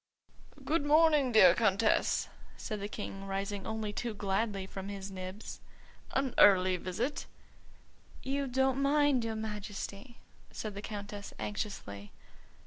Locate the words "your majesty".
9.23-10.17